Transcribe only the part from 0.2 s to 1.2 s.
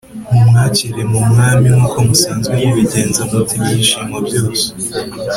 mumwakire b